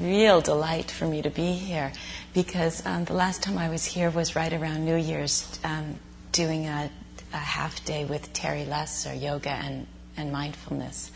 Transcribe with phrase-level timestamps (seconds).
[0.00, 1.92] real delight for me to be here
[2.32, 5.98] because um, the last time I was here was right around New Year's um,
[6.32, 6.90] doing a,
[7.32, 9.86] a, half day with Terry Lesser, yoga and,
[10.16, 11.10] and mindfulness.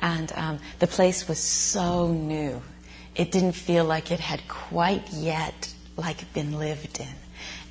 [0.00, 2.62] And um, the place was so new.
[3.14, 7.14] It didn't feel like it had quite yet like been lived in.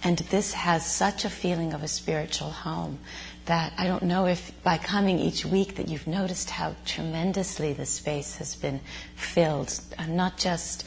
[0.03, 2.99] And this has such a feeling of a spiritual home
[3.47, 7.85] that I don't know if by coming each week that you've noticed how tremendously the
[7.85, 8.79] space has been
[9.15, 10.85] filled, uh, not just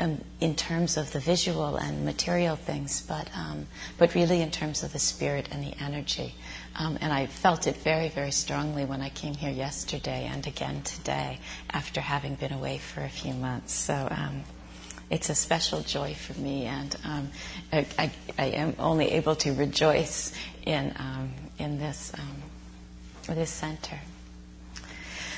[0.00, 3.66] um, in terms of the visual and material things, but um,
[3.98, 6.34] but really in terms of the spirit and the energy.
[6.76, 10.82] Um, and I felt it very, very strongly when I came here yesterday and again
[10.82, 11.38] today
[11.70, 13.72] after having been away for a few months.
[13.74, 14.44] So um,
[15.10, 17.30] it's a special joy for me, and um,
[17.72, 20.32] I, I, I, am only able to rejoice
[20.64, 24.00] in um, in this um, this center.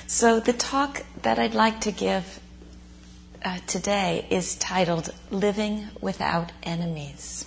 [0.06, 2.40] So the talk that I'd like to give
[3.44, 7.46] uh, today is titled "Living Without Enemies."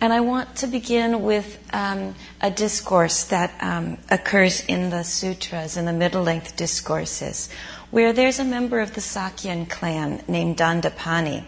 [0.00, 5.76] And I want to begin with um, a discourse that um, occurs in the sutras,
[5.78, 7.48] in the middle length discourses,
[7.90, 11.44] where there's a member of the Sakyan clan named Dandapani.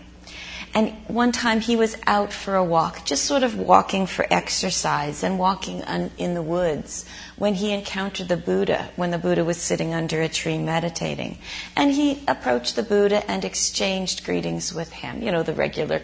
[0.77, 5.23] And one time he was out for a walk, just sort of walking for exercise
[5.23, 9.57] and walking un- in the woods when he encountered the Buddha, when the Buddha was
[9.57, 11.39] sitting under a tree meditating.
[11.77, 16.03] And he approached the Buddha and exchanged greetings with him, you know, the regular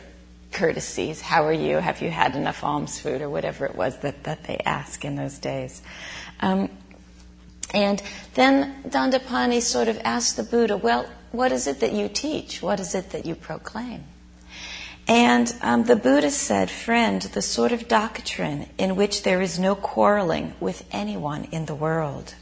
[0.53, 1.21] courtesies.
[1.21, 1.77] How are you?
[1.77, 3.21] Have you had enough alms food?
[3.21, 5.83] Or whatever it was that, that they ask in those days.
[6.41, 6.71] Um,
[7.75, 12.63] and then Dandapani sort of asked the Buddha, Well, what is it that you teach?
[12.63, 14.05] What is it that you proclaim?
[15.09, 19.75] And um, the Buddha said, Friend, the sort of doctrine in which there is no
[19.75, 22.35] quarreling with anyone in the world,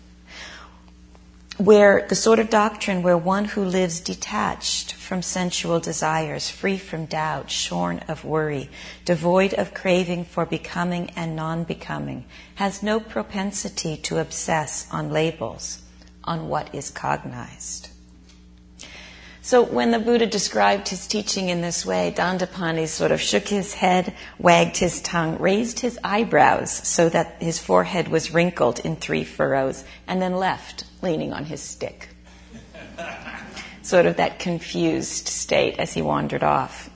[1.57, 7.07] where the sort of doctrine where one who lives detached from sensual desires, free from
[7.07, 8.71] doubt, shorn of worry,
[9.05, 12.25] devoid of craving for becoming and non becoming,
[12.57, 15.83] has no propensity to obsess on labels,
[16.25, 17.90] on what is cognized.
[19.43, 23.73] So when the Buddha described his teaching in this way, Dandapani sort of shook his
[23.73, 29.25] head, wagged his tongue, raised his eyebrows so that his forehead was wrinkled in three
[29.25, 32.09] furrows, and then left, leaning on his stick.
[33.83, 36.90] sort of that confused state as he wandered off.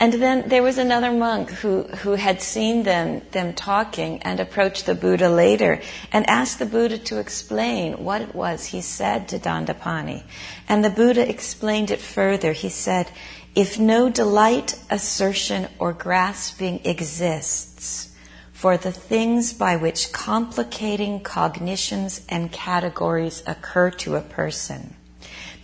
[0.00, 4.86] And then there was another monk who, who had seen them, them talking and approached
[4.86, 5.80] the Buddha later
[6.12, 10.22] and asked the Buddha to explain what it was he said to Dandapani.
[10.68, 12.52] And the Buddha explained it further.
[12.52, 13.10] He said,
[13.56, 18.14] if no delight, assertion, or grasping exists
[18.52, 24.94] for the things by which complicating cognitions and categories occur to a person,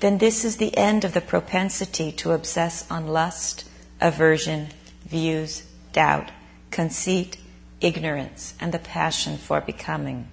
[0.00, 3.64] then this is the end of the propensity to obsess on lust,
[4.00, 4.69] aversion,
[5.06, 6.31] views, doubt,
[6.71, 7.37] conceit,
[7.81, 10.28] ignorance, and the passion for becoming.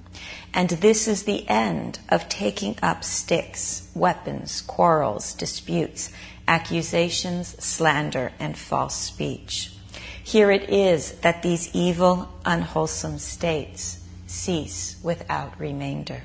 [0.54, 6.12] And this is the end of taking up sticks, weapons, quarrels, disputes,
[6.48, 9.72] accusations, slander, and false speech.
[10.24, 16.24] Here it is that these evil, unwholesome states cease without remainder.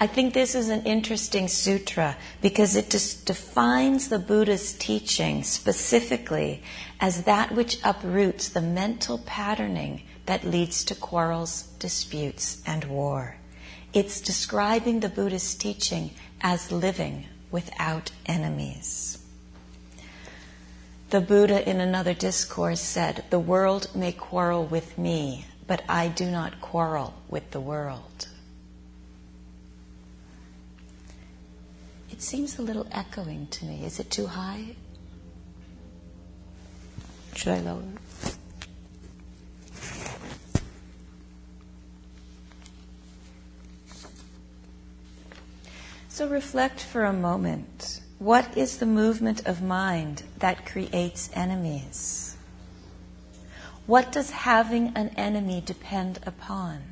[0.00, 6.62] I think this is an interesting sutra because it just defines the Buddha's teaching specifically
[7.00, 13.36] as that which uproots the mental patterning that leads to quarrels, disputes, and war.
[13.92, 16.10] It's describing the Buddha's teaching
[16.40, 19.18] as living without enemies.
[21.10, 26.30] The Buddha in another discourse said, The world may quarrel with me, but I do
[26.30, 28.27] not quarrel with the world.
[32.18, 33.84] It seems a little echoing to me.
[33.84, 34.74] Is it too high?
[37.36, 37.84] Should I lower?
[46.08, 48.00] So reflect for a moment.
[48.18, 52.36] What is the movement of mind that creates enemies?
[53.86, 56.82] What does having an enemy depend upon?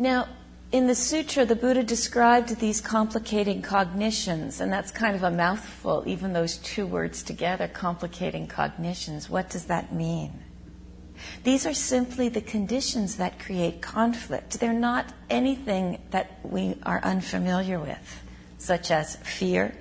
[0.00, 0.28] Now,
[0.72, 6.04] in the sutra, the Buddha described these complicating cognitions, and that's kind of a mouthful,
[6.06, 9.28] even those two words together, complicating cognitions.
[9.28, 10.32] What does that mean?
[11.44, 14.58] These are simply the conditions that create conflict.
[14.58, 18.22] They're not anything that we are unfamiliar with,
[18.56, 19.74] such as fear,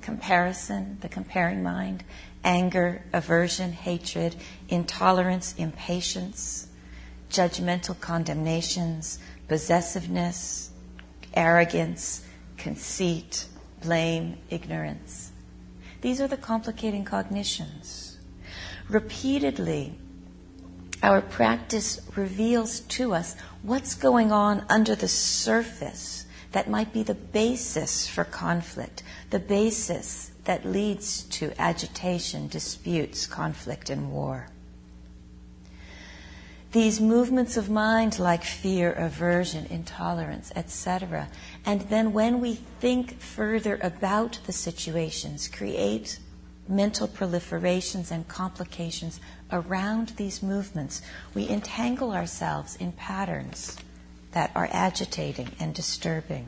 [0.00, 2.02] comparison, the comparing mind,
[2.44, 4.36] anger, aversion, hatred,
[4.70, 6.68] intolerance, impatience,
[7.30, 9.18] judgmental condemnations,
[9.50, 10.70] possessiveness,
[11.34, 12.24] arrogance,
[12.56, 13.46] conceit,
[13.82, 15.32] blame, ignorance.
[16.02, 18.18] These are the complicating cognitions.
[18.88, 19.98] Repeatedly,
[21.02, 27.16] our practice reveals to us what's going on under the surface that might be the
[27.16, 34.46] basis for conflict, the basis that leads to agitation, disputes, conflict, and war.
[36.72, 41.28] These movements of mind, like fear, aversion, intolerance, etc.,
[41.66, 46.20] and then when we think further about the situations, create
[46.68, 49.18] mental proliferations and complications
[49.50, 51.02] around these movements,
[51.34, 53.76] we entangle ourselves in patterns
[54.30, 56.46] that are agitating and disturbing.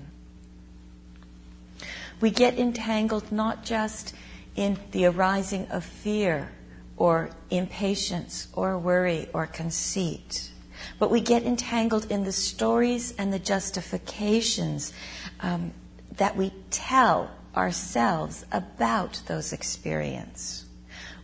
[2.21, 4.15] We get entangled not just
[4.55, 6.53] in the arising of fear
[6.97, 10.51] or impatience or worry or conceit,
[10.99, 14.93] but we get entangled in the stories and the justifications
[15.41, 15.73] um,
[16.17, 20.67] that we tell ourselves about those experiences.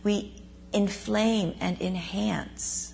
[0.03, 0.33] We
[0.71, 2.93] inflame and enhance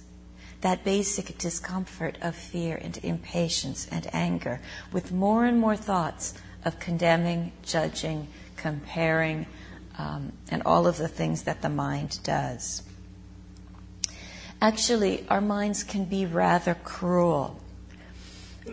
[0.62, 4.60] that basic discomfort of fear and impatience and anger
[4.92, 6.34] with more and more thoughts
[6.64, 9.46] of condemning, judging, comparing,
[9.98, 12.84] um, and all of the things that the mind does.
[14.62, 17.60] Actually, our minds can be rather cruel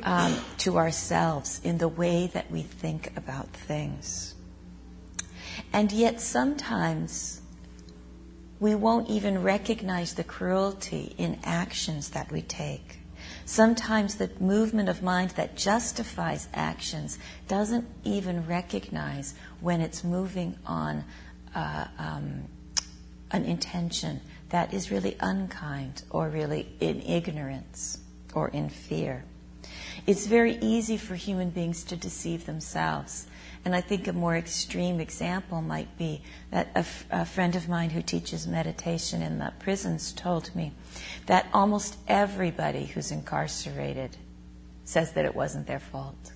[0.03, 4.35] um, to ourselves in the way that we think about things.
[5.73, 7.41] And yet, sometimes
[8.61, 13.02] we won't even recognize the cruelty in actions that we take.
[13.45, 17.19] Sometimes the movement of mind that justifies actions
[17.49, 21.05] doesn't even recognize when it's moving on
[21.55, 22.45] uh, um,
[23.31, 27.99] an intention that is really unkind or really in ignorance
[28.35, 29.25] or in fear.
[30.07, 33.27] It's very easy for human beings to deceive themselves
[33.65, 37.69] and I think a more extreme example might be that a, f- a friend of
[37.69, 40.73] mine who teaches meditation in the prisons told me
[41.27, 44.17] that almost everybody who's incarcerated
[44.85, 46.33] says that it wasn't their fault,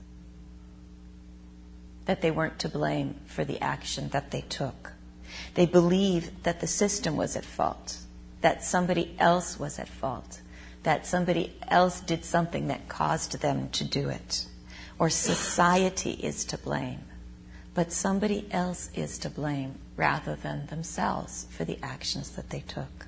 [2.04, 4.92] that they weren't to blame for the action that they took.
[5.54, 7.98] They believe that the system was at fault,
[8.40, 10.40] that somebody else was at fault,
[10.84, 14.46] that somebody else did something that caused them to do it,
[15.00, 17.00] or society is to blame
[17.76, 23.06] but somebody else is to blame rather than themselves for the actions that they took.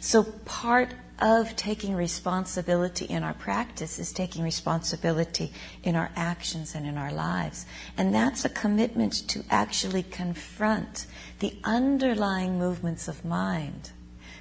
[0.00, 5.52] So part of taking responsibility in our practice is taking responsibility
[5.84, 7.66] in our actions and in our lives.
[7.96, 11.06] And that's a commitment to actually confront
[11.38, 13.92] the underlying movements of mind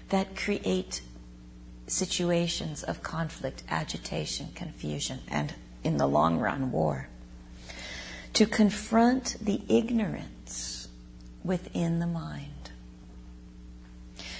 [0.10, 1.02] that create
[1.86, 5.54] situations of conflict, agitation, confusion, and
[5.84, 7.08] in the long run, war
[8.38, 10.90] to confront the ignorance
[11.44, 12.70] within the mind.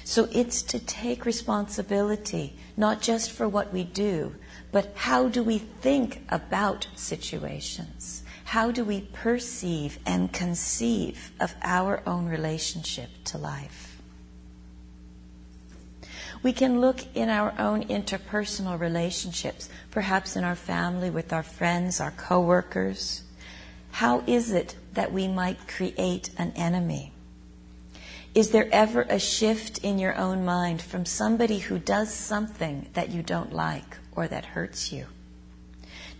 [0.04, 4.36] So it's to take responsibility, not just for what we do,
[4.72, 8.22] but how do we think about situations?
[8.44, 14.00] How do we perceive and conceive of our own relationship to life?
[16.44, 22.00] We can look in our own interpersonal relationships, perhaps in our family, with our friends,
[22.00, 23.24] our coworkers,
[23.92, 27.12] how is it that we might create an enemy?
[28.36, 33.10] Is there ever a shift in your own mind from somebody who does something that
[33.10, 35.08] you don't like or that hurts you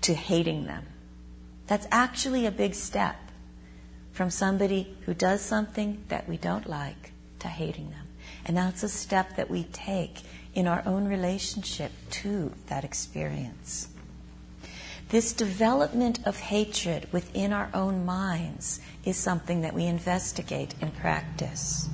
[0.02, 0.86] to hating them?
[1.68, 3.18] That's actually a big step
[4.14, 8.08] from somebody who does something that we don't like to hating them.
[8.46, 10.22] And that's a step that we take
[10.56, 13.90] in our own relationship to that experience.
[15.10, 21.88] This development of hatred within our own minds is something that we investigate in practice.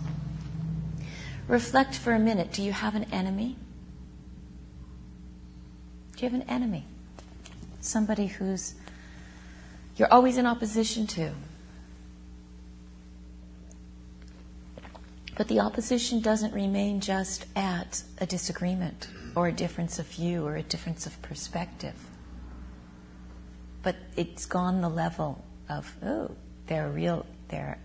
[1.47, 3.55] Reflect for a minute do you have an enemy?
[6.15, 6.85] Do you have an enemy?
[7.81, 8.73] Somebody who's
[9.95, 11.33] you're always in opposition to.
[15.37, 20.55] But the opposition doesn't remain just at a disagreement or a difference of view or
[20.55, 21.93] a difference of perspective
[23.83, 26.31] but it's gone the level of oh,
[26.67, 27.25] they're real.
[27.49, 27.77] They're,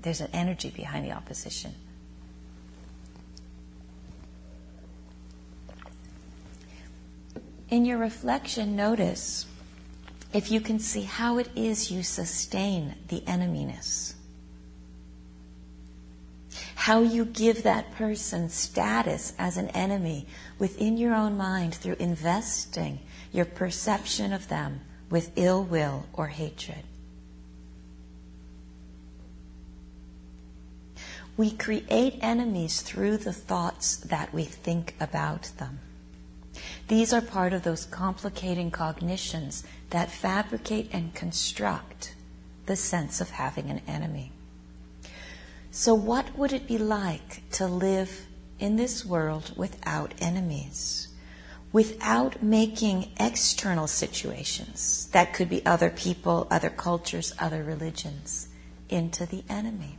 [0.00, 1.74] there's an energy behind the opposition.
[7.68, 9.46] In your reflection, notice
[10.32, 14.14] if you can see how it is you sustain the eneminess.
[16.76, 20.26] How you give that person status as an enemy
[20.58, 23.00] within your own mind through investing
[23.32, 24.80] your perception of them
[25.14, 26.82] with ill will or hatred.
[31.36, 35.78] We create enemies through the thoughts that we think about them.
[36.88, 42.16] These are part of those complicating cognitions that fabricate and construct
[42.66, 44.32] the sense of having an enemy.
[45.70, 48.26] So, what would it be like to live
[48.58, 51.06] in this world without enemies?
[51.74, 58.46] Without making external situations, that could be other people, other cultures, other religions,
[58.88, 59.98] into the enemy.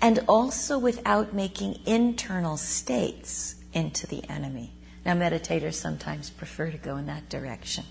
[0.00, 4.72] And also without making internal states into the enemy.
[5.04, 7.84] Now, meditators sometimes prefer to go in that direction.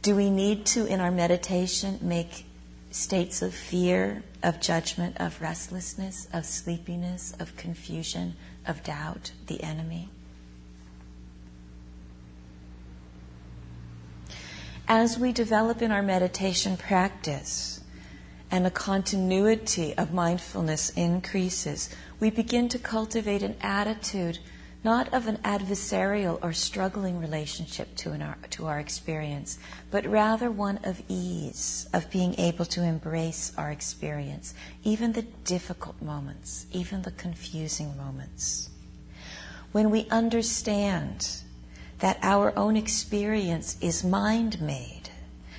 [0.00, 2.46] Do we need to, in our meditation, make
[2.90, 8.34] states of fear, of judgment, of restlessness, of sleepiness, of confusion,
[8.66, 10.08] of doubt, the enemy.
[14.94, 17.80] As we develop in our meditation practice
[18.50, 21.88] and the continuity of mindfulness increases,
[22.20, 24.38] we begin to cultivate an attitude
[24.84, 29.58] not of an adversarial or struggling relationship to, our, to our experience,
[29.90, 34.52] but rather one of ease, of being able to embrace our experience,
[34.84, 38.68] even the difficult moments, even the confusing moments.
[39.72, 41.42] When we understand
[42.02, 45.08] that our own experience is mind made,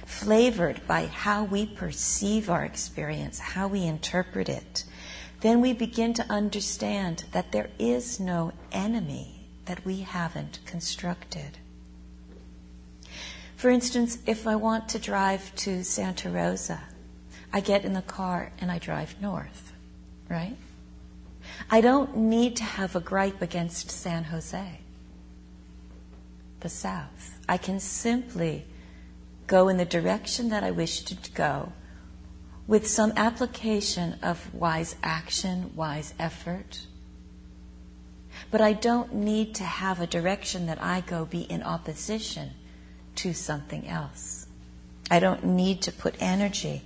[0.05, 4.83] flavored by how we perceive our experience, how we interpret it,
[5.39, 11.57] then we begin to understand that there is no enemy that we haven't constructed.
[13.55, 16.81] For instance, if I want to drive to Santa Rosa,
[17.53, 19.71] I get in the car and I drive north,
[20.27, 20.57] right?
[21.71, 24.82] I don't need to have a gripe against San Jose,
[26.63, 27.39] the south.
[27.47, 28.65] I can simply
[29.45, 31.73] go in the direction that I wish to go
[32.65, 36.87] with some application of wise action, wise effort.
[38.49, 42.51] But I don't need to have a direction that I go be in opposition
[43.15, 44.47] to something else.
[45.11, 46.81] I don't need to put energy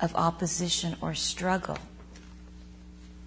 [0.00, 1.78] of opposition or struggle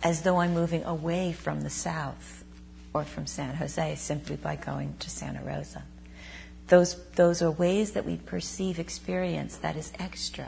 [0.02, 2.35] as though I'm moving away from the South
[2.96, 5.84] or from San Jose simply by going to Santa Rosa.
[6.68, 10.48] Those, those are ways that we perceive experience that is extra.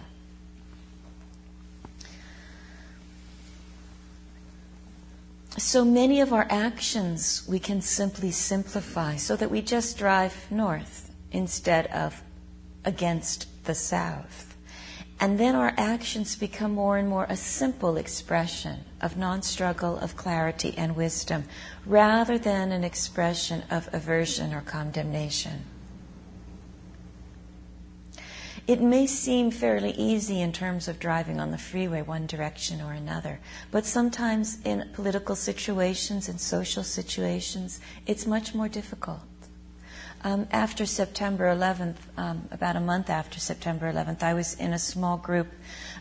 [5.58, 11.12] So many of our actions we can simply simplify so that we just drive north
[11.34, 12.24] instead of
[12.86, 14.56] against the south.
[15.20, 20.16] And then our actions become more and more a simple expression of non struggle, of
[20.16, 21.46] clarity and wisdom,
[21.86, 25.66] rather than an expression of aversion or condemnation.
[28.68, 32.92] It may seem fairly easy in terms of driving on the freeway one direction or
[32.92, 33.40] another,
[33.72, 39.22] but sometimes in political situations and social situations, it's much more difficult.
[40.28, 44.78] Um, after September 11th, um, about a month after September 11th, I was in a
[44.78, 45.48] small group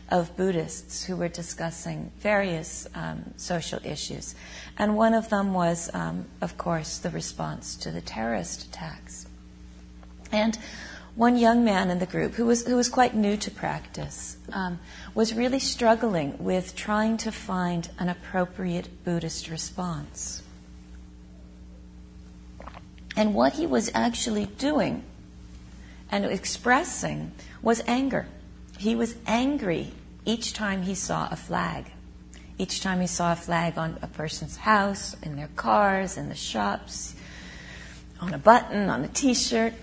[0.09, 4.35] of Buddhists who were discussing various um, social issues.
[4.77, 9.27] And one of them was, um, of course, the response to the terrorist attacks.
[10.29, 10.59] And
[11.15, 14.77] one young man in the group who was, who was quite new to practice um,
[15.15, 20.43] was really struggling with trying to find an appropriate Buddhist response.
[23.17, 25.03] And what he was actually doing
[26.11, 27.31] and expressing
[27.63, 28.27] was anger.
[28.77, 29.91] He was angry
[30.23, 31.91] each time he saw a flag.
[32.59, 36.35] Each time he saw a flag on a person's house, in their cars, in the
[36.35, 37.15] shops,
[38.21, 39.73] on a button, on a t shirt,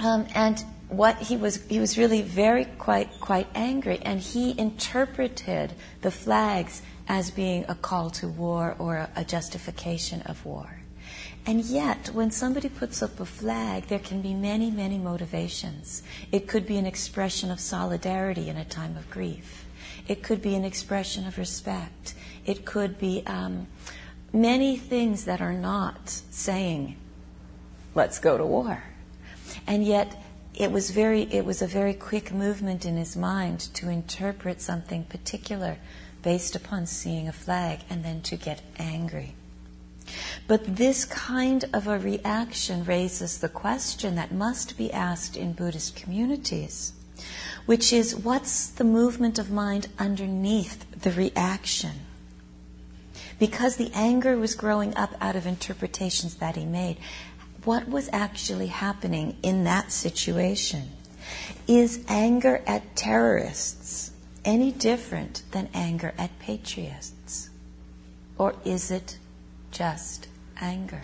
[0.00, 5.74] um, and what he was, he was really very quite, quite angry, and he interpreted
[6.00, 10.85] the flags as being a call to war or a, a justification of war.
[11.48, 16.02] And yet, when somebody puts up a flag, there can be many, many motivations.
[16.32, 19.64] It could be an expression of solidarity in a time of grief.
[20.08, 22.14] It could be an expression of respect.
[22.44, 23.68] It could be um,
[24.32, 26.96] many things that are not saying,
[27.94, 28.82] let's go to war.
[29.68, 30.20] And yet,
[30.52, 35.04] it was very it was a very quick movement in his mind to interpret something
[35.04, 35.76] particular
[36.22, 39.34] based upon seeing a flag and then to get angry
[40.46, 45.96] but this kind of a reaction raises the question that must be asked in buddhist
[45.96, 46.92] communities
[47.66, 51.92] which is what's the movement of mind underneath the reaction
[53.38, 56.96] because the anger was growing up out of interpretations that he made
[57.66, 60.88] what was actually happening in that situation.
[61.66, 64.12] Is anger at terrorists
[64.44, 67.50] any different than anger at patriots?
[68.38, 69.18] Or is it
[69.76, 70.28] just
[70.58, 71.02] anger?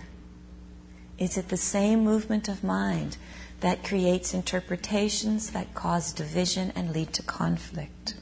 [1.18, 3.18] Is it the same movement of mind
[3.60, 8.14] that creates interpretations that cause division and lead to conflict?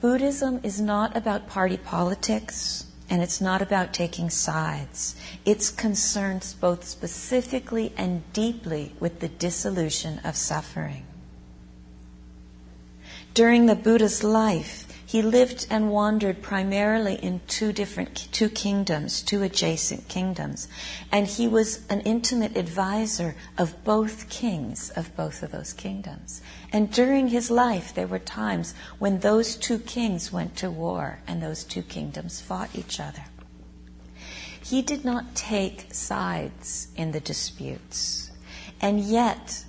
[0.00, 5.14] Buddhism is not about party politics and it's not about taking sides.
[5.44, 11.06] It's concerned both specifically and deeply with the dissolution of suffering.
[13.32, 19.42] During the Buddha's life, he lived and wandered primarily in two different two kingdoms, two
[19.42, 20.68] adjacent kingdoms,
[21.10, 26.42] and he was an intimate advisor of both kings of both of those kingdoms.
[26.70, 31.42] And during his life, there were times when those two kings went to war and
[31.42, 33.24] those two kingdoms fought each other.
[34.62, 38.32] He did not take sides in the disputes,
[38.82, 39.64] and yet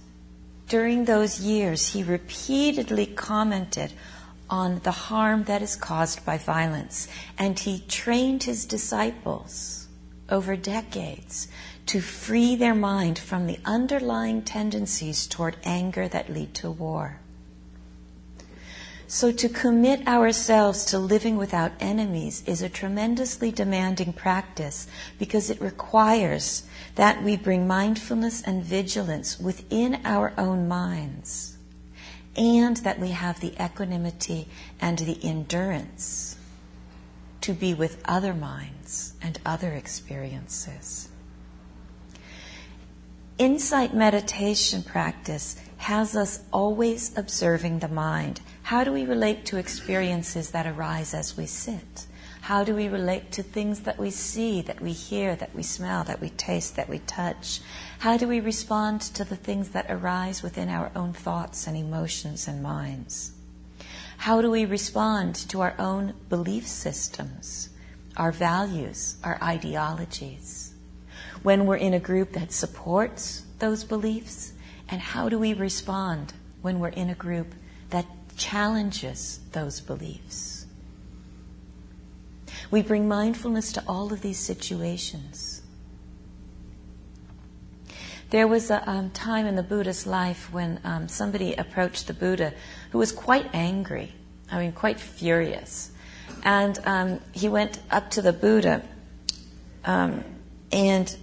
[0.67, 3.93] during those years, he repeatedly commented
[4.49, 7.07] on the harm that is caused by violence.
[7.37, 9.87] And he trained his disciples
[10.29, 11.47] over decades
[11.87, 17.19] to free their mind from the underlying tendencies toward anger that lead to war.
[19.09, 24.85] So, to commit ourselves to living without enemies is a tremendously demanding practice
[25.17, 26.63] because it requires
[26.95, 31.56] that we bring mindfulness and vigilance within our own minds
[32.37, 34.47] and that we have the equanimity
[34.79, 36.37] and the endurance
[37.41, 41.09] to be with other minds and other experiences.
[43.37, 48.41] Insight meditation practice has us always observing the mind.
[48.63, 52.07] How do we relate to experiences that arise as we sit?
[52.41, 56.03] How do we relate to things that we see, that we hear, that we smell,
[56.05, 57.61] that we taste, that we touch?
[57.99, 62.47] How do we respond to the things that arise within our own thoughts and emotions
[62.47, 63.33] and minds?
[64.17, 67.69] How do we respond to our own belief systems,
[68.15, 70.73] our values, our ideologies?
[71.43, 74.53] When we're in a group that supports those beliefs,
[74.89, 77.53] and how do we respond when we're in a group
[77.89, 78.05] that
[78.37, 80.56] challenges those beliefs?
[82.69, 85.61] We bring mindfulness to all of these situations.
[88.29, 92.53] There was a um, time in the Buddha's life when um, somebody approached the Buddha
[92.91, 94.13] who was quite angry,
[94.51, 95.91] I mean, quite furious.
[96.43, 98.83] And um, he went up to the Buddha
[99.85, 100.25] um,
[100.73, 101.15] and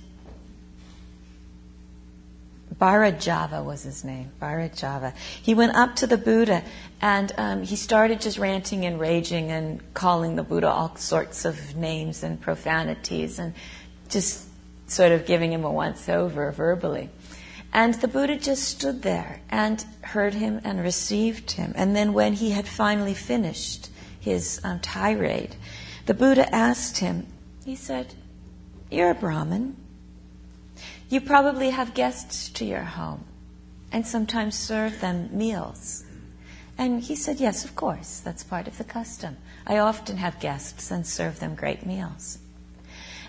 [2.84, 5.14] Bhairajava was his name, Bhairajava.
[5.40, 6.62] He went up to the Buddha
[7.00, 11.76] and um, he started just ranting and raging and calling the Buddha all sorts of
[11.76, 13.54] names and profanities and
[14.10, 14.46] just
[14.86, 17.08] sort of giving him a once over verbally.
[17.72, 21.72] And the Buddha just stood there and heard him and received him.
[21.76, 23.88] And then when he had finally finished
[24.20, 25.56] his um, tirade,
[26.04, 27.28] the Buddha asked him,
[27.64, 28.12] he said,
[28.90, 29.83] You're a Brahmin.
[31.08, 33.24] You probably have guests to your home
[33.92, 36.04] and sometimes serve them meals.
[36.76, 39.36] And he said, Yes, of course, that's part of the custom.
[39.66, 42.38] I often have guests and serve them great meals.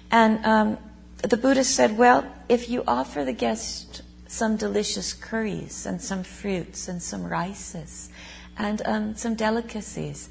[0.09, 0.77] And um,
[1.21, 6.88] the Buddha said, Well, if you offer the guest some delicious curries and some fruits
[6.88, 8.09] and some rices
[8.57, 10.29] and um, some delicacies,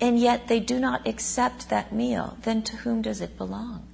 [0.00, 3.86] and yet they do not accept that meal, then to whom does it belong?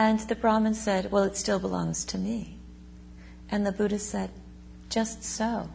[0.00, 2.56] And the Brahmin said, Well, it still belongs to me.
[3.50, 4.30] And the Buddha said,
[4.88, 5.68] Just so.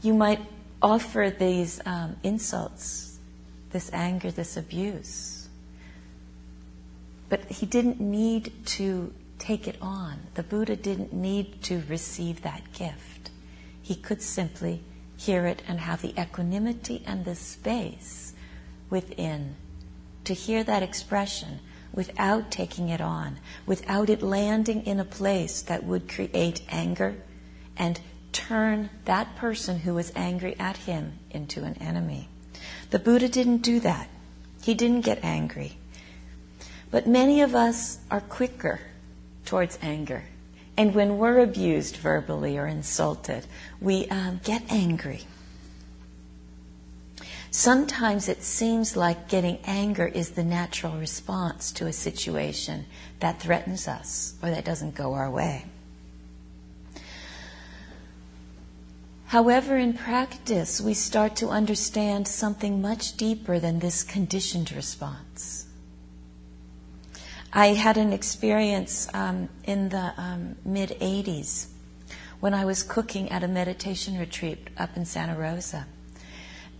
[0.00, 0.38] You might
[0.80, 3.18] offer these um, insults,
[3.70, 5.48] this anger, this abuse.
[7.28, 10.20] But he didn't need to take it on.
[10.34, 13.32] The Buddha didn't need to receive that gift.
[13.82, 14.84] He could simply
[15.16, 18.32] hear it and have the equanimity and the space
[18.90, 19.56] within
[20.22, 21.58] to hear that expression
[21.92, 27.16] without taking it on, without it landing in a place that would create anger
[27.76, 28.00] and
[28.32, 32.28] turn that person who was angry at him into an enemy.
[32.90, 34.08] The Buddha didn't do that.
[34.62, 35.78] He didn't get angry.
[36.90, 38.80] But many of us are quicker
[39.44, 40.24] towards anger.
[40.76, 43.46] And when we're abused verbally or insulted,
[43.80, 45.22] we um, get angry.
[47.50, 52.86] Sometimes it seems like getting anger is the natural response to a situation
[53.18, 55.64] that threatens us or that doesn't go our way.
[59.26, 65.66] However, in practice, we start to understand something much deeper than this conditioned response.
[67.52, 71.66] I had an experience um, in the um, mid 80s
[72.38, 75.86] when I was cooking at a meditation retreat up in Santa Rosa.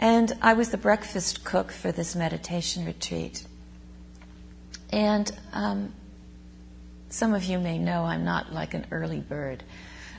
[0.01, 3.45] And I was the breakfast cook for this meditation retreat.
[4.91, 5.93] And um,
[7.11, 9.63] some of you may know I'm not like an early bird.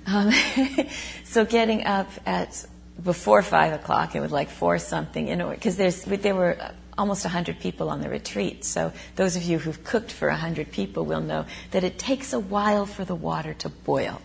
[0.05, 0.31] Um,
[1.23, 2.63] so getting up at
[3.03, 6.57] before five o'clock, it was like four something, you know, because there's there were
[6.95, 8.63] almost 100 people on the retreat.
[8.63, 12.39] So those of you who've cooked for 100 people will know that it takes a
[12.39, 14.21] while for the water to boil.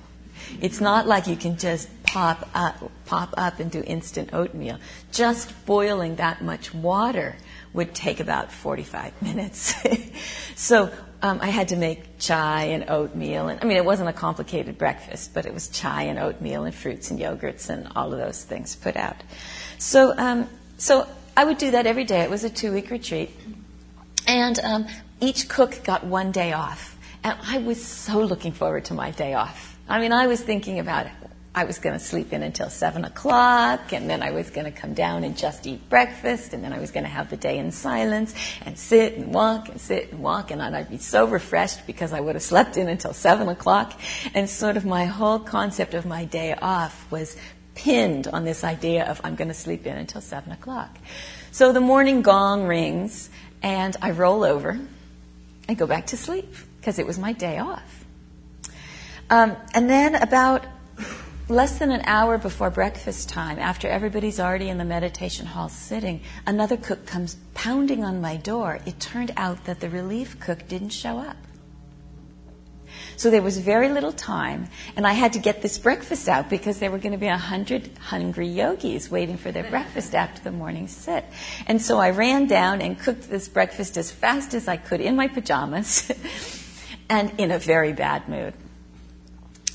[0.60, 4.78] It's not like you can just pop up, pop up and do instant oatmeal.
[5.12, 7.36] Just boiling that much water
[7.72, 9.74] would take about 45 minutes.
[10.54, 10.90] so
[11.22, 13.48] um, I had to make chai and oatmeal.
[13.48, 16.74] And I mean, it wasn't a complicated breakfast, but it was chai and oatmeal and
[16.74, 19.16] fruits and yogurts and all of those things put out.
[19.78, 22.20] So, um, so I would do that every day.
[22.20, 23.30] It was a two week retreat.
[24.26, 24.86] And um,
[25.20, 26.98] each cook got one day off.
[27.22, 29.76] And I was so looking forward to my day off.
[29.88, 31.06] I mean, I was thinking about
[31.56, 34.70] I was going to sleep in until 7 o'clock, and then I was going to
[34.70, 37.56] come down and just eat breakfast, and then I was going to have the day
[37.56, 38.34] in silence
[38.66, 42.20] and sit and walk and sit and walk, and I'd be so refreshed because I
[42.20, 43.98] would have slept in until 7 o'clock.
[44.34, 47.38] And sort of my whole concept of my day off was
[47.74, 50.94] pinned on this idea of I'm going to sleep in until 7 o'clock.
[51.52, 53.30] So the morning gong rings,
[53.62, 54.78] and I roll over
[55.68, 58.04] and go back to sleep because it was my day off.
[59.30, 60.66] Um, and then about
[61.48, 66.20] less than an hour before breakfast time, after everybody's already in the meditation hall sitting,
[66.46, 68.80] another cook comes pounding on my door.
[68.84, 71.36] It turned out that the relief cook didn't show up.
[73.16, 76.78] So there was very little time, and I had to get this breakfast out because
[76.78, 80.52] there were going to be a hundred hungry yogis waiting for their breakfast after the
[80.52, 81.24] morning sit.
[81.66, 85.16] And so I ran down and cooked this breakfast as fast as I could in
[85.16, 86.10] my pajamas
[87.08, 88.52] and in a very bad mood.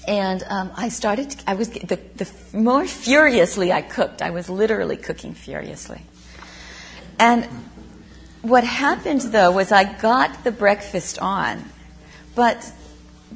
[0.08, 4.50] And um, I started, to, I was, the, the more furiously I cooked, I was
[4.50, 6.02] literally cooking furiously.
[7.20, 7.46] And
[8.42, 11.64] what happened though was I got the breakfast on,
[12.34, 12.72] but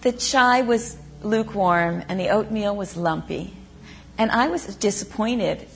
[0.02, 3.54] the chai was lukewarm and the oatmeal was lumpy.
[4.18, 5.68] And I was disappointed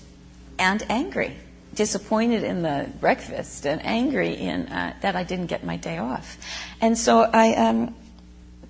[0.58, 1.36] and angry.
[1.76, 6.38] Disappointed in the breakfast and angry in uh, that I didn't get my day off.
[6.82, 7.96] And so I, um,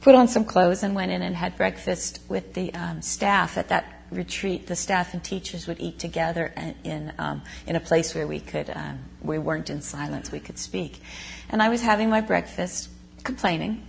[0.02, 3.70] put on some clothes and went in and had breakfast with the um, staff at
[3.70, 4.68] that retreat.
[4.68, 8.70] The staff and teachers would eat together in um, in a place where we could
[8.70, 10.32] um, we weren't in silence.
[10.32, 11.02] We could speak,
[11.50, 12.90] and I was having my breakfast,
[13.24, 13.86] complaining.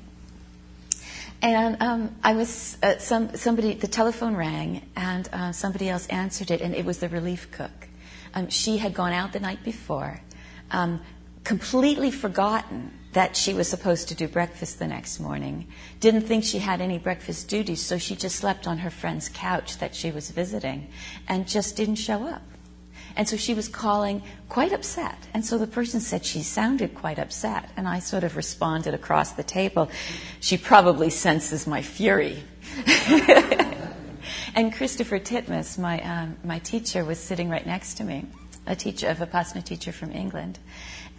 [1.43, 3.75] And um, I was uh, some somebody.
[3.75, 7.89] The telephone rang, and uh, somebody else answered it, and it was the relief cook.
[8.35, 10.21] Um, she had gone out the night before,
[10.71, 11.01] um,
[11.43, 15.67] completely forgotten that she was supposed to do breakfast the next morning.
[15.99, 19.79] Didn't think she had any breakfast duties, so she just slept on her friend's couch
[19.79, 20.89] that she was visiting
[21.29, 22.43] and just didn't show up.
[23.17, 25.17] And so she was calling quite upset.
[25.35, 27.71] And so the person said she sounded quite upset.
[27.77, 29.91] And I sort of responded across the table,
[30.39, 32.43] she probably senses my fury.
[34.55, 38.27] and Christopher Titmuss, my, um, my teacher, was sitting right next to me,
[38.67, 40.61] a teacher, a Vipassana teacher from England.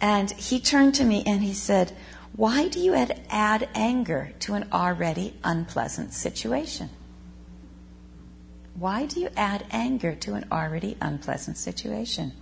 [0.02, 1.92] And he turned to me and he said,
[2.34, 6.90] Why do you add, add anger to an already unpleasant situation?
[8.74, 12.32] Why do you add anger to an already unpleasant situation?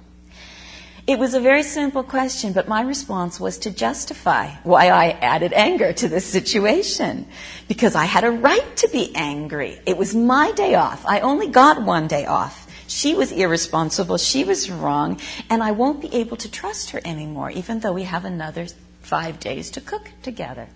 [1.06, 5.52] It was a very simple question, but my response was to justify why I added
[5.52, 7.26] anger to this situation.
[7.68, 9.80] Because I had a right to be angry.
[9.84, 11.04] It was my day off.
[11.04, 12.69] I only got one day off.
[12.90, 14.18] She was irresponsible.
[14.18, 15.20] She was wrong.
[15.48, 18.66] And I won't be able to trust her anymore, even though we have another
[19.00, 20.68] five days to cook together.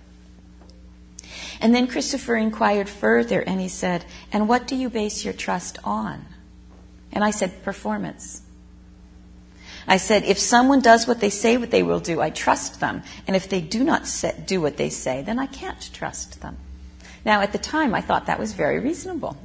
[1.61, 5.79] And then Christopher inquired further and he said, And what do you base your trust
[5.83, 6.25] on?
[7.13, 8.43] And I said, Performance.
[9.89, 13.03] I said, if someone does what they say what they will do, I trust them.
[13.27, 14.09] And if they do not
[14.47, 16.57] do what they say, then I can't trust them.
[17.25, 19.37] Now, at the time, I thought that was very reasonable.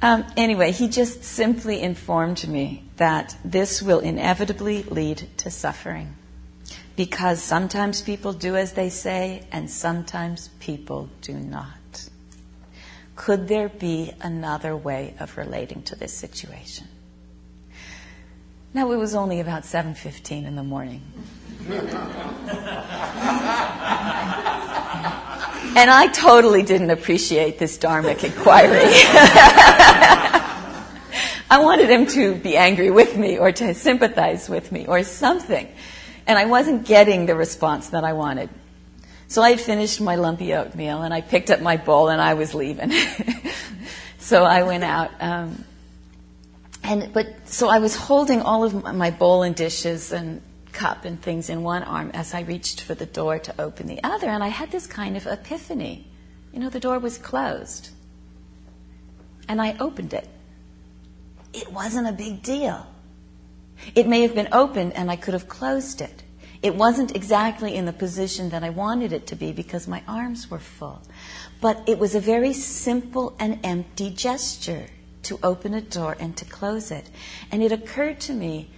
[0.00, 6.14] Um, anyway, he just simply informed me that this will inevitably lead to suffering.
[6.94, 12.08] Because sometimes people do as they say, and sometimes people do not.
[13.16, 16.86] Could there be another way of relating to this situation?
[18.74, 21.02] Now it was only about 7:15 in the morning.
[25.76, 28.80] And I totally didn't appreciate this dharmic inquiry.
[31.50, 35.68] I wanted him to be angry with me or to sympathize with me or something.
[36.26, 38.50] And I wasn't getting the response that I wanted.
[39.28, 42.34] So I had finished my lumpy oatmeal and I picked up my bowl and I
[42.34, 42.92] was leaving.
[44.18, 45.10] so I went out.
[45.20, 45.64] Um,
[46.82, 50.40] and but so I was holding all of my bowl and dishes and
[50.72, 54.02] cup and things in one arm as I reached for the door to open the
[54.02, 56.06] other, and I had this kind of epiphany.
[56.52, 57.90] You know, the door was closed.
[59.48, 60.28] And I opened it.
[61.52, 62.86] It wasn't a big deal.
[63.94, 66.22] It may have been opened and I could have closed it.
[66.62, 70.50] It wasn't exactly in the position that I wanted it to be because my arms
[70.50, 71.00] were full.
[71.60, 74.86] But it was a very simple and empty gesture
[75.22, 77.08] to open a door and to close it.
[77.52, 78.70] And it occurred to me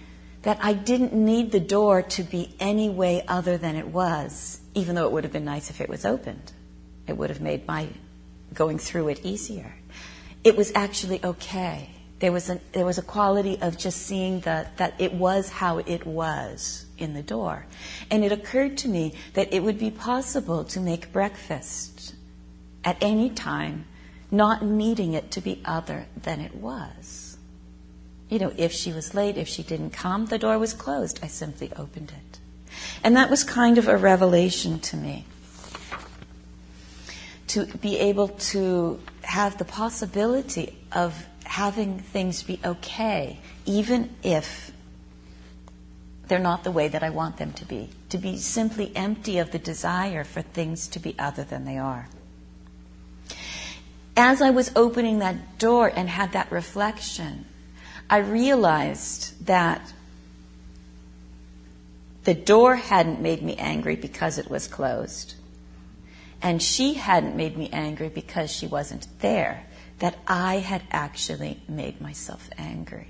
[0.43, 4.95] that I didn't need the door to be any way other than it was, even
[4.95, 6.51] though it would have been nice if it was opened.
[7.07, 7.87] It would have made my
[8.53, 9.73] going through it easier.
[10.43, 11.89] It was actually okay.
[12.19, 15.79] There was, a, there was a quality of just seeing that, that it was how
[15.79, 17.65] it was in the door.
[18.09, 22.15] And it occurred to me that it would be possible to make breakfast
[22.83, 23.85] at any time,
[24.29, 27.30] not needing it to be other than it was.
[28.31, 31.19] You know, if she was late, if she didn't come, the door was closed.
[31.21, 32.39] I simply opened it.
[33.03, 35.25] And that was kind of a revelation to me.
[37.47, 44.71] To be able to have the possibility of having things be okay, even if
[46.29, 47.89] they're not the way that I want them to be.
[48.11, 52.07] To be simply empty of the desire for things to be other than they are.
[54.15, 57.47] As I was opening that door and had that reflection,
[58.11, 59.93] I realized that
[62.25, 65.35] the door hadn't made me angry because it was closed.
[66.41, 69.65] And she hadn't made me angry because she wasn't there.
[69.99, 73.07] That I had actually made myself angry.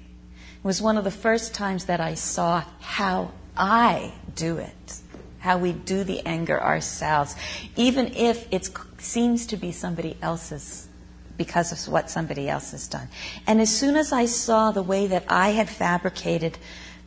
[0.58, 5.00] It was one of the first times that I saw how I do it,
[5.40, 7.36] how we do the anger ourselves,
[7.76, 10.88] even if it seems to be somebody else's
[11.44, 13.08] because of what somebody else has done.
[13.48, 16.58] And as soon as I saw the way that I had fabricated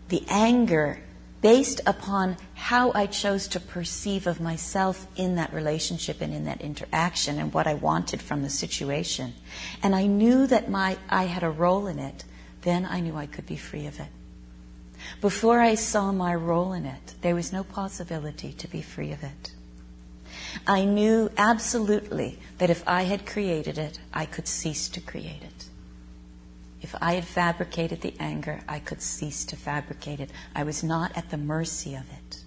[0.08, 1.00] the anger
[1.40, 6.62] based upon how I chose to perceive of myself in that relationship and in that
[6.62, 9.34] interaction and what I wanted from the situation.
[9.82, 12.24] And I knew that my, I had a role in it
[12.64, 14.08] then I knew I could be free of it.
[15.20, 19.22] Before I saw my role in it, there was no possibility to be free of
[19.22, 19.52] it.
[20.66, 25.64] I knew absolutely that if I had created it, I could cease to create it.
[26.80, 30.30] If I had fabricated the anger, I could cease to fabricate it.
[30.54, 32.44] I was not at the mercy of it.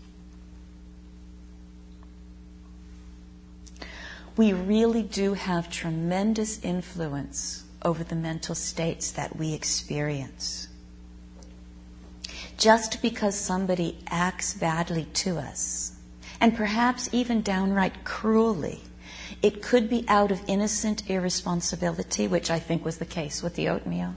[4.36, 10.68] We really do have tremendous influence over the mental states that we experience.
[12.58, 15.97] Just because somebody acts badly to us,
[16.40, 18.84] and perhaps even downright cruelly,
[19.42, 23.70] it could be out of innocent irresponsibility, which I think was the case with the
[23.70, 24.16] oatmeal.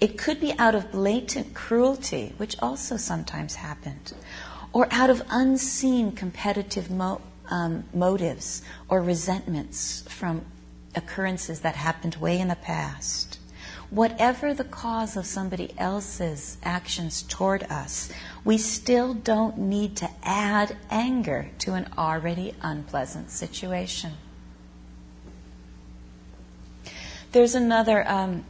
[0.00, 4.12] It could be out of blatant cruelty, which also sometimes happened,
[4.72, 10.44] or out of unseen competitive mo- um, motives or resentments from
[10.94, 13.38] occurrences that happened way in the past.
[13.92, 18.10] Whatever the cause of somebody else's actions toward us,
[18.42, 24.12] we still don't need to add anger to an already unpleasant situation.
[27.32, 28.46] There's another um,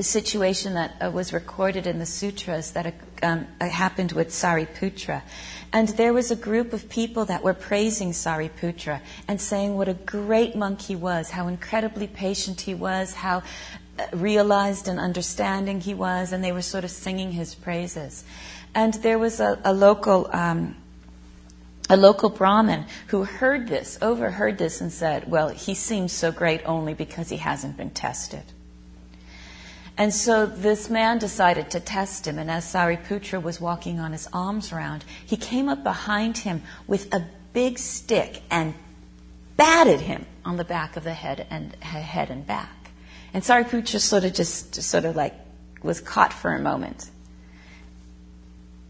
[0.00, 5.22] situation that uh, was recorded in the sutras that um, happened with Sariputra.
[5.74, 9.94] And there was a group of people that were praising Sariputra and saying what a
[9.94, 13.42] great monk he was, how incredibly patient he was, how
[14.12, 18.24] realized and understanding he was, and they were sort of singing his praises.
[18.74, 20.76] And there was a, a local um,
[21.90, 26.62] a local Brahmin who heard this, overheard this, and said, "Well, he seems so great
[26.64, 28.44] only because he hasn't been tested."
[29.98, 34.26] And so this man decided to test him, and as Sariputra was walking on his
[34.32, 38.72] alms round, he came up behind him with a big stick and
[39.58, 42.81] batted him on the back of the head and head and back.
[43.34, 45.34] And Sariputra sort of just, just sort of like
[45.82, 47.10] was caught for a moment,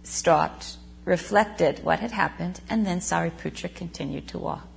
[0.02, 4.68] stopped, reflected what had happened, and then Sariputra continued to walk.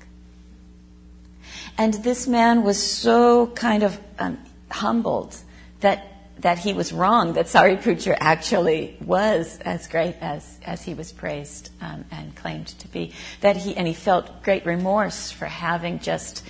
[1.78, 4.38] And this man was so kind of um,
[4.69, 5.36] humbled
[5.82, 11.12] that that he was wrong, that Sariputra actually was as great as, as he was
[11.12, 13.13] praised um, and claimed to be.
[13.41, 16.45] That he, and he felt great remorse for having just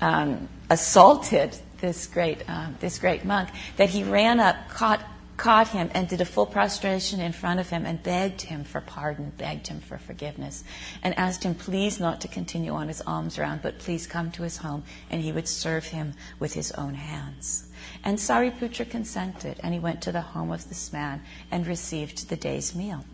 [0.00, 5.00] um, assaulted this great, um, this great monk, that he ran up, caught
[5.38, 8.80] caught him and did a full prostration in front of him and begged him for
[8.80, 10.64] pardon, begged him for forgiveness,
[11.02, 14.42] and asked him please not to continue on his alms round, but please come to
[14.42, 17.68] his home and he would serve him with his own hands.
[18.04, 22.36] And Sariputra consented, and he went to the home of this man and received the
[22.36, 23.04] day's meal.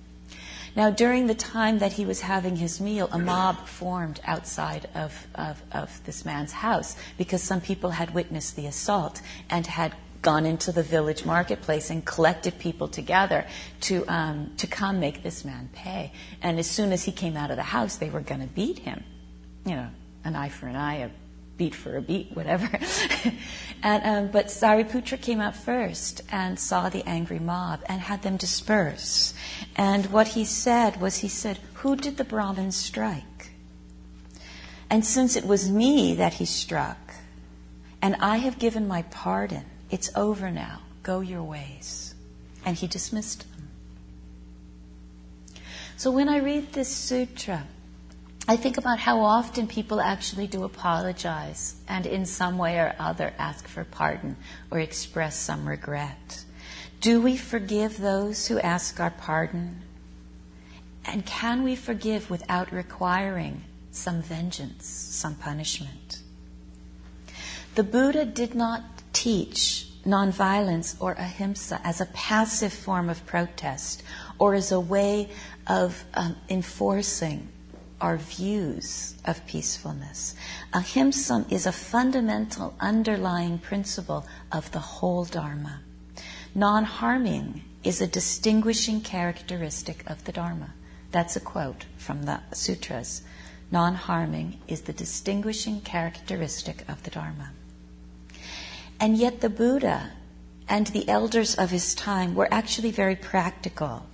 [0.76, 5.26] Now, during the time that he was having his meal, a mob formed outside of,
[5.36, 10.46] of, of this man's house because some people had witnessed the assault and had gone
[10.46, 13.46] into the village marketplace and collected people together
[13.82, 16.10] to, um, to come make this man pay.
[16.42, 18.80] And as soon as he came out of the house, they were going to beat
[18.80, 19.04] him.
[19.64, 19.88] You know,
[20.24, 21.10] an eye for an eye, a
[21.56, 22.68] beat for a beat, whatever.
[23.82, 28.36] and, um, but Sariputra came out first and saw the angry mob and had them
[28.36, 29.34] disperse.
[29.76, 33.52] And what he said was, he said, Who did the Brahmin strike?
[34.90, 37.14] And since it was me that he struck,
[38.02, 40.80] and I have given my pardon, it's over now.
[41.02, 42.14] Go your ways.
[42.64, 43.68] And he dismissed them.
[45.96, 47.66] So when I read this sutra,
[48.46, 53.32] I think about how often people actually do apologize and in some way or other
[53.38, 54.36] ask for pardon
[54.70, 56.44] or express some regret.
[57.00, 59.80] Do we forgive those who ask our pardon?
[61.06, 66.20] And can we forgive without requiring some vengeance, some punishment?
[67.76, 68.82] The Buddha did not
[69.14, 74.02] teach nonviolence or ahimsa as a passive form of protest
[74.38, 75.30] or as a way
[75.66, 77.48] of um, enforcing
[78.00, 80.34] our views of peacefulness.
[80.72, 85.80] Ahimsa is a fundamental underlying principle of the whole Dharma.
[86.54, 90.74] Non harming is a distinguishing characteristic of the Dharma.
[91.10, 93.22] That's a quote from the sutras.
[93.70, 97.50] Non harming is the distinguishing characteristic of the Dharma.
[99.00, 100.12] And yet, the Buddha
[100.68, 104.06] and the elders of his time were actually very practical.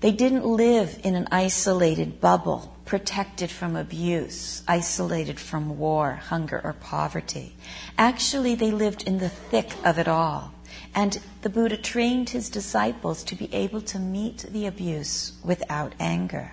[0.00, 6.72] They didn't live in an isolated bubble, protected from abuse, isolated from war, hunger, or
[6.72, 7.54] poverty.
[7.96, 10.52] Actually, they lived in the thick of it all.
[10.92, 16.50] And the Buddha trained his disciples to be able to meet the abuse without anger.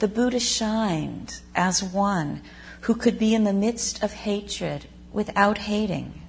[0.00, 2.42] The Buddha shined as one
[2.80, 6.22] who could be in the midst of hatred without hating,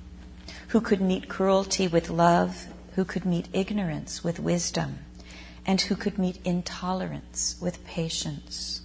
[0.68, 5.00] who could meet cruelty with love, who could meet ignorance with wisdom
[5.66, 8.82] and who could meet intolerance with patience.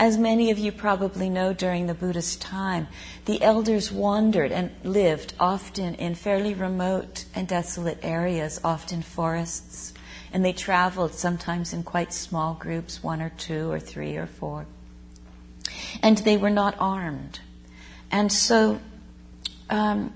[0.00, 2.88] As many of you probably know during the Buddhist time,
[3.26, 9.92] the elders wandered and lived often in fairly remote and desolate areas, often forests,
[10.32, 14.64] and they traveled sometimes in quite small groups, one or two or three or four.
[16.02, 17.40] And they were not armed.
[18.10, 18.80] And so,
[19.68, 20.14] um,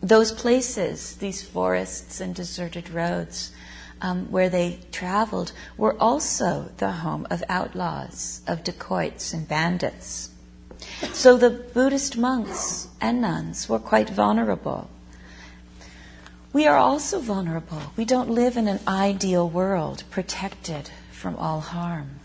[0.00, 3.52] those places, these forests and deserted roads,
[4.02, 10.30] um, where they traveled were also the home of outlaws, of dacoits and bandits.
[11.12, 14.90] So the Buddhist monks and nuns were quite vulnerable.
[16.52, 17.80] We are also vulnerable.
[17.96, 22.20] We don't live in an ideal world protected from all harm.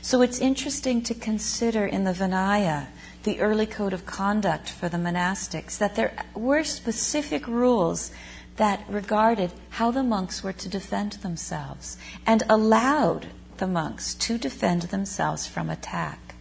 [0.00, 2.86] So it's interesting to consider in the Vinaya,
[3.24, 8.10] the early code of conduct for the monastics, that there were specific rules
[8.58, 14.82] that regarded how the monks were to defend themselves and allowed the monks to defend
[14.82, 16.34] themselves from attack.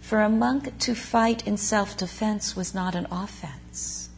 [0.00, 4.08] For a monk to fight in self defense was not an offense.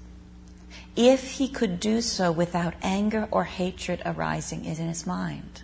[0.94, 5.62] If he could do so without anger or hatred arising in his mind,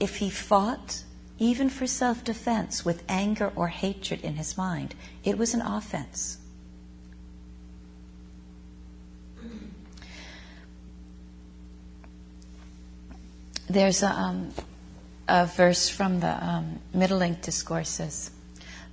[0.00, 1.04] if he fought
[1.38, 6.38] even for self defense with anger or hatred in his mind, it was an offense.
[13.74, 14.52] There's a, um,
[15.26, 18.30] a verse from the um, Middle Length Discourses.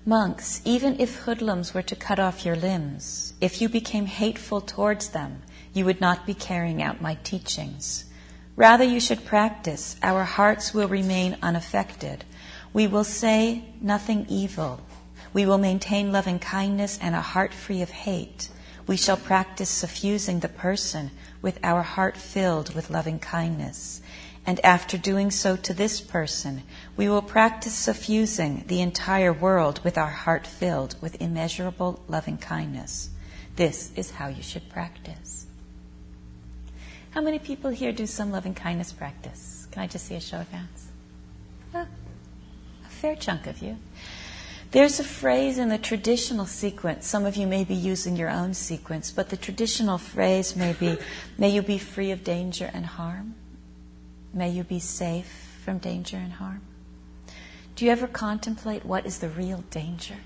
[0.07, 5.09] Monks, even if hoodlums were to cut off your limbs, if you became hateful towards
[5.09, 8.05] them, you would not be carrying out my teachings.
[8.55, 9.97] Rather, you should practice.
[10.01, 12.25] Our hearts will remain unaffected.
[12.73, 14.81] We will say nothing evil.
[15.31, 18.49] We will maintain loving kindness and a heart free of hate.
[18.87, 24.01] We shall practice suffusing the person with our heart filled with loving kindness
[24.51, 26.63] and after doing so to this person,
[26.97, 33.11] we will practice suffusing the entire world with our heart filled with immeasurable loving kindness.
[33.55, 35.45] This is how you should practice.
[37.11, 39.69] How many people here do some loving kindness practice?
[39.71, 40.89] Can I just see a show of hands?
[41.73, 41.87] Oh,
[42.85, 43.77] a fair chunk of you.
[44.71, 47.07] There's a phrase in the traditional sequence.
[47.07, 50.97] Some of you may be using your own sequence, but the traditional phrase may be
[51.37, 53.35] May you be free of danger and harm.
[54.33, 56.61] May you be safe from danger and harm.
[57.75, 60.17] Do you ever contemplate what is the real danger?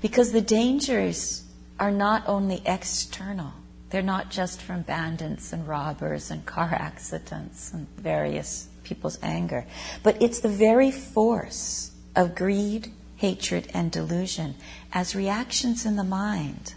[0.00, 1.44] Because the dangers
[1.78, 3.52] are not only external,
[3.90, 9.66] they're not just from bandits and robbers and car accidents and various people's anger,
[10.02, 14.54] but it's the very force of greed, hatred, and delusion
[14.92, 16.74] as reactions in the mind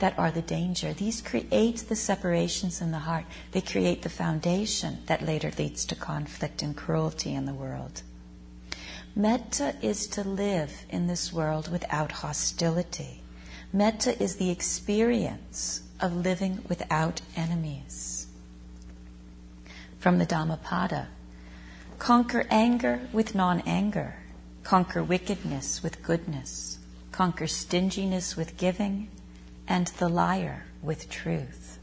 [0.00, 0.92] that are the danger.
[0.92, 3.26] These create the separations in the heart.
[3.52, 8.02] They create the foundation that later leads to conflict and cruelty in the world.
[9.14, 13.22] Metta is to live in this world without hostility.
[13.72, 18.26] Metta is the experience of living without enemies.
[19.98, 21.08] From the Dhammapada
[21.98, 24.16] conquer anger with non anger,
[24.62, 26.78] conquer wickedness with goodness,
[27.12, 29.08] conquer stinginess with giving,
[29.70, 31.78] and the liar with truth.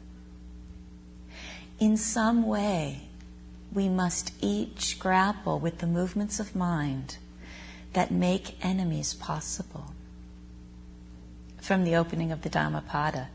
[1.80, 3.08] In some way,
[3.72, 7.16] we must each grapple with the movements of mind
[7.94, 9.94] that make enemies possible.
[11.62, 13.28] From the opening of the Dhammapada,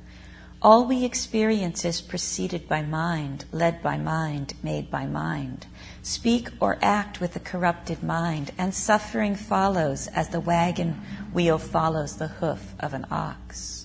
[0.62, 5.66] all we experience is preceded by mind, led by mind, made by mind.
[6.04, 11.02] Speak or act with a corrupted mind, and suffering follows as the wagon
[11.34, 13.83] wheel follows the hoof of an ox.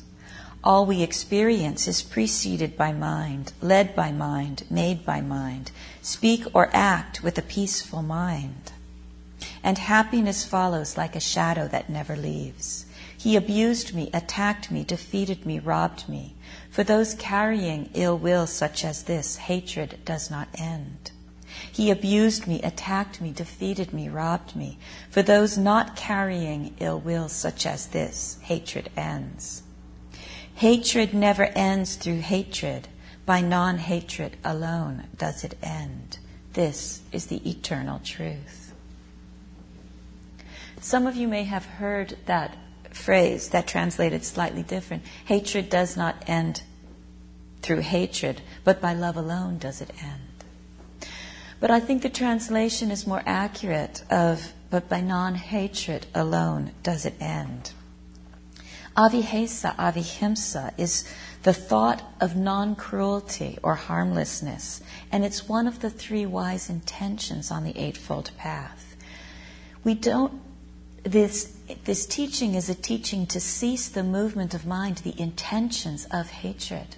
[0.65, 5.71] All we experience is preceded by mind, led by mind, made by mind.
[6.03, 8.73] Speak or act with a peaceful mind.
[9.63, 12.87] And happiness follows like a shadow that never leaves.
[13.17, 16.35] He abused me, attacked me, defeated me, robbed me.
[16.71, 21.13] For those carrying ill will such as this, hatred does not end.
[21.71, 24.79] He abused me, attacked me, defeated me, robbed me.
[25.09, 29.63] For those not carrying ill will such as this, hatred ends.
[30.59, 32.89] Hatred never ends through hatred.
[33.25, 36.19] By non hatred alone does it end.
[36.53, 38.75] This is the eternal truth.
[40.81, 42.57] Some of you may have heard that
[42.91, 45.05] phrase that translated slightly different.
[45.27, 46.65] Hatred does not end
[47.63, 51.09] through hatred, but by love alone does it end.
[51.61, 57.07] But I think the translation is more accurate of, but by non hatred alone does
[57.07, 57.75] it end.
[58.99, 61.05] Avihesa, avihimsa, is
[61.44, 64.80] the thought of non cruelty or harmlessness,
[65.12, 68.96] and it's one of the three wise intentions on the Eightfold Path.
[69.84, 70.42] We don't,
[71.05, 76.30] this, this teaching is a teaching to cease the movement of mind, the intentions of
[76.30, 76.96] hatred,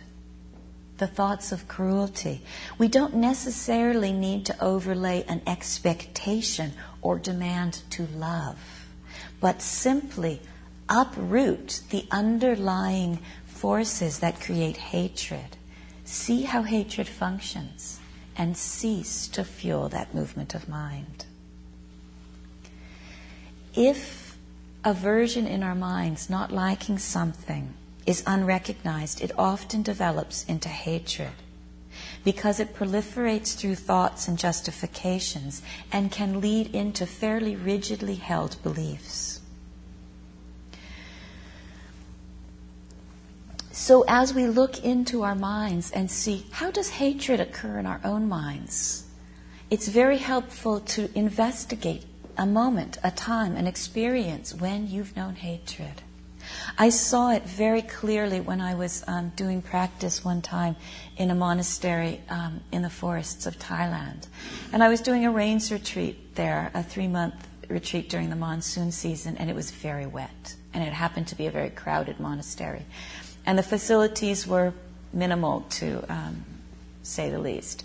[0.96, 2.40] the thoughts of cruelty.
[2.78, 6.72] We don't necessarily need to overlay an expectation
[7.02, 8.86] or demand to love,
[9.38, 10.40] but simply
[10.90, 15.56] uproot the underlying forces that create hatred.
[16.04, 18.00] See how hatred functions
[18.36, 21.24] and cease to fuel that movement of mind.
[23.74, 24.36] If
[24.84, 27.74] aversion in our minds, not liking something,
[28.06, 31.32] is unrecognized, it often develops into hatred
[32.24, 35.62] because it proliferates through thoughts and justifications
[35.92, 39.39] and can lead into fairly rigidly held beliefs.
[43.80, 47.98] So as we look into our minds and see how does hatred occur in our
[48.04, 49.06] own minds,
[49.70, 52.04] it's very helpful to investigate
[52.36, 56.02] a moment, a time, an experience when you've known hatred.
[56.76, 60.76] I saw it very clearly when I was um, doing practice one time
[61.16, 64.26] in a monastery um, in the forests of Thailand.
[64.74, 68.92] And I was doing a rains retreat there, a three month retreat during the monsoon
[68.92, 70.54] season, and it was very wet.
[70.74, 72.84] And it happened to be a very crowded monastery
[73.46, 74.72] and the facilities were
[75.12, 76.44] minimal to um,
[77.02, 77.84] say the least.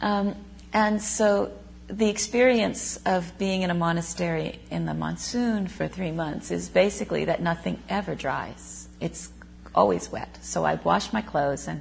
[0.00, 0.34] Um,
[0.72, 1.52] and so
[1.88, 7.24] the experience of being in a monastery in the monsoon for three months is basically
[7.26, 8.88] that nothing ever dries.
[9.00, 9.30] It's
[9.74, 10.38] always wet.
[10.42, 11.80] So I'd wash my clothes and,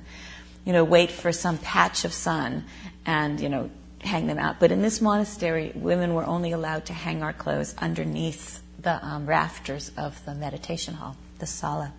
[0.66, 2.66] you know, wait for some patch of sun
[3.06, 4.60] and, you know, hang them out.
[4.60, 9.26] But in this monastery, women were only allowed to hang our clothes underneath the um,
[9.26, 11.92] rafters of the meditation hall, the sala.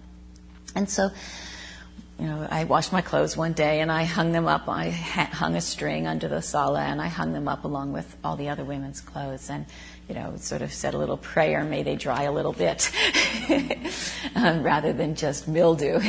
[0.75, 1.11] And so,
[2.19, 4.69] you know, I washed my clothes one day and I hung them up.
[4.69, 8.37] I hung a string under the sala and I hung them up along with all
[8.37, 9.67] the other women's clothes and,
[10.09, 12.91] you know, sort of said a little prayer, may they dry a little bit,
[14.35, 16.01] um, rather than just mildew.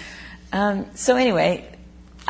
[0.52, 1.68] um, so anyway,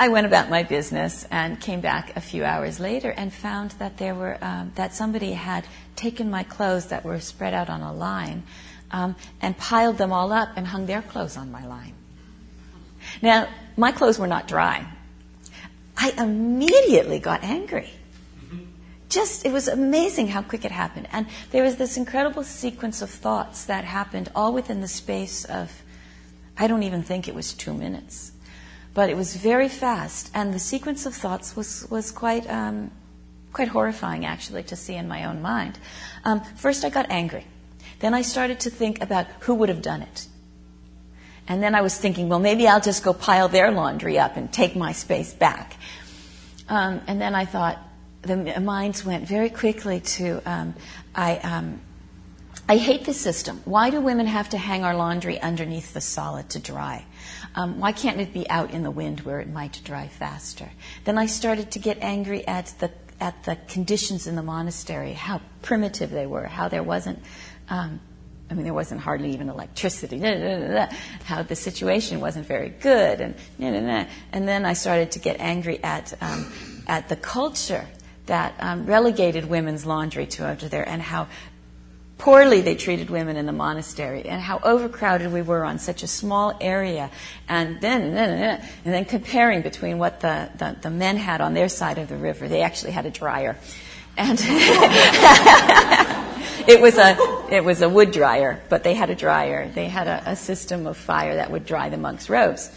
[0.01, 3.99] I went about my business and came back a few hours later and found that
[3.99, 5.67] there were um, that somebody had
[5.97, 8.45] taken my clothes that were spread out on a line
[8.91, 11.95] um, and piled them all up and hung their clothes on my line.
[13.23, 14.87] Now, my clothes were not dry.
[15.97, 17.91] I immediately got angry.
[19.09, 21.09] Just, it was amazing how quick it happened.
[21.13, 25.83] And there was this incredible sequence of thoughts that happened all within the space of,
[26.59, 28.33] I don't even think it was two minutes.
[28.93, 32.91] But it was very fast, and the sequence of thoughts was, was quite, um,
[33.53, 35.79] quite horrifying, actually, to see in my own mind.
[36.25, 37.47] Um, first, I got angry.
[38.01, 40.27] Then I started to think about who would have done it.
[41.49, 44.53] And then I was thinking, well, maybe I'll just go pile their laundry up and
[44.53, 45.77] take my space back.
[46.69, 47.79] Um, and then I thought,
[48.23, 50.75] the minds went very quickly to, um,
[51.15, 51.81] I, um,
[52.69, 53.63] I hate this system.
[53.65, 57.07] Why do women have to hang our laundry underneath the sala to dry?
[57.55, 60.69] Um, why can't it be out in the wind where it might dry faster?
[61.05, 62.91] Then I started to get angry at the
[63.21, 67.21] at the conditions in the monastery, how primitive they were, how there wasn't
[67.71, 68.01] um,
[68.51, 70.19] I mean, there wasn't hardly even electricity.
[71.25, 76.15] how the situation wasn't very good, and and then I started to get angry at
[76.23, 76.51] um,
[76.87, 77.87] at the culture
[78.27, 81.29] that um, relegated women's laundry to over there, and how
[82.17, 86.07] poorly they treated women in the monastery, and how overcrowded we were on such a
[86.09, 87.11] small area,
[87.49, 91.99] and then and then comparing between what the, the, the men had on their side
[91.99, 92.49] of the river.
[92.49, 93.59] They actually had a dryer,
[94.17, 94.39] and.
[96.67, 97.15] it was a
[97.51, 99.71] it was a wood dryer, but they had a dryer.
[99.75, 102.71] They had a, a system of fire that would dry the monks' robes.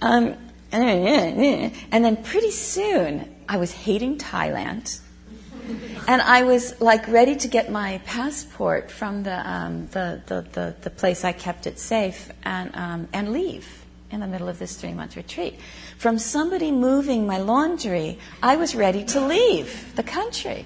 [0.00, 0.36] Um,
[0.70, 5.00] and then pretty soon, I was hating Thailand.
[6.06, 10.74] And I was like ready to get my passport from the, um, the, the, the,
[10.80, 14.76] the, place I kept it safe and, um, and leave in the middle of this
[14.76, 15.58] three month retreat.
[15.98, 20.64] From somebody moving my laundry, I was ready to leave the country.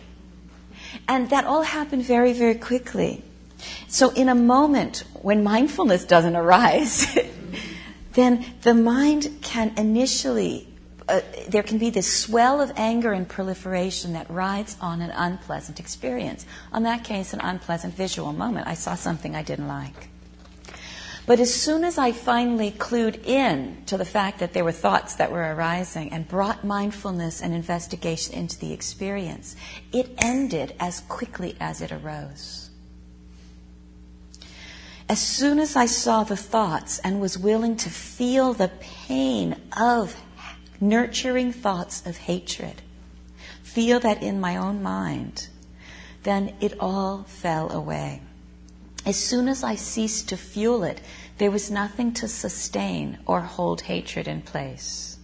[1.08, 3.22] And that all happened very, very quickly.
[3.88, 7.16] So, in a moment when mindfulness doesn't arise,
[8.12, 10.68] then the mind can initially,
[11.08, 15.78] uh, there can be this swell of anger and proliferation that rides on an unpleasant
[15.78, 16.46] experience.
[16.72, 18.66] On that case, an unpleasant visual moment.
[18.66, 20.08] I saw something I didn't like.
[21.32, 25.14] But as soon as I finally clued in to the fact that there were thoughts
[25.14, 29.56] that were arising and brought mindfulness and investigation into the experience,
[29.94, 32.68] it ended as quickly as it arose.
[35.08, 38.70] As soon as I saw the thoughts and was willing to feel the
[39.08, 40.14] pain of
[40.82, 42.82] nurturing thoughts of hatred,
[43.62, 45.48] feel that in my own mind,
[46.24, 48.20] then it all fell away.
[49.04, 51.00] As soon as I ceased to fuel it,
[51.42, 55.18] there was nothing to sustain or hold hatred in place.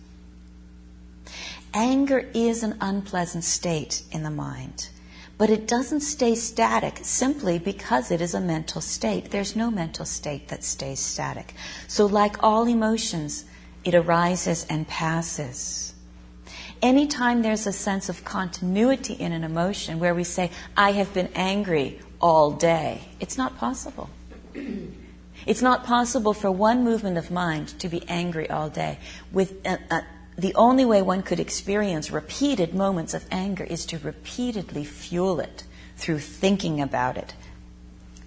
[1.73, 4.89] Anger is an unpleasant state in the mind,
[5.37, 9.31] but it doesn't stay static simply because it is a mental state.
[9.31, 11.55] There's no mental state that stays static.
[11.87, 13.45] So, like all emotions,
[13.85, 15.95] it arises and passes.
[16.83, 21.29] Anytime there's a sense of continuity in an emotion where we say, I have been
[21.37, 23.03] angry all day.
[23.21, 24.11] It's not possible.
[25.49, 28.99] It's not possible for one movement of mind to be angry all day.
[29.33, 30.05] With a, a,
[30.37, 35.65] the only way one could experience repeated moments of anger is to repeatedly fuel it
[35.97, 37.33] through thinking about it,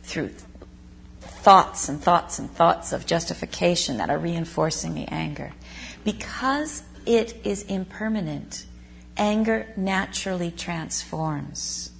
[0.02, 0.32] through
[1.20, 5.54] thoughts and thoughts and thoughts of justification that are reinforcing the anger.
[6.04, 8.66] Because it is impermanent,
[9.16, 11.92] anger naturally transforms.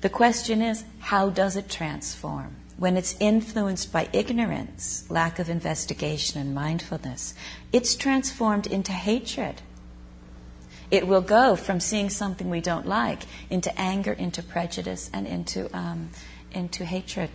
[0.00, 2.54] The question is, how does it transform?
[2.78, 7.34] When it's influenced by ignorance, lack of investigation, and mindfulness,
[7.72, 9.60] it's transformed into hatred.
[10.88, 15.76] It will go from seeing something we don't like into anger, into prejudice, and into,
[15.76, 16.10] um,
[16.52, 17.30] into hatred.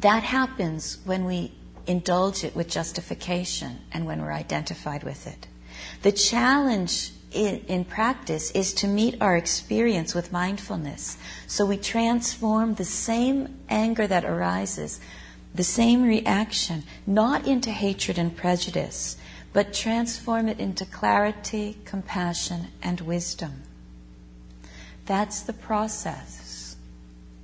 [0.00, 1.52] That happens when we
[1.86, 5.46] indulge it with justification and when we're identified with it.
[6.02, 11.18] The challenge in, in, practice is to meet our experience with mindfulness.
[11.46, 15.00] So we transform the same anger that arises,
[15.54, 19.16] the same reaction, not into hatred and prejudice,
[19.52, 23.62] but transform it into clarity, compassion, and wisdom.
[25.06, 26.76] That's the process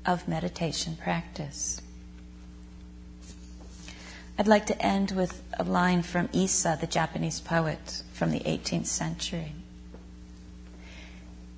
[0.05, 1.81] of meditation practice.
[4.39, 8.87] I'd like to end with a line from Issa, the Japanese poet from the 18th
[8.87, 9.53] century.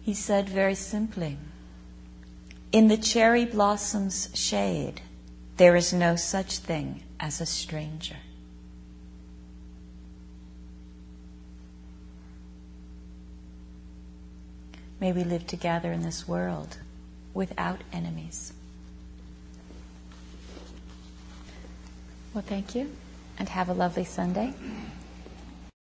[0.07, 1.36] He said very simply,
[2.70, 5.00] In the cherry blossom's shade,
[5.57, 8.18] there is no such thing as a stranger.
[15.00, 16.78] May we live together in this world
[17.34, 18.52] without enemies.
[22.32, 22.92] Well, thank you,
[23.40, 24.54] and have a lovely Sunday.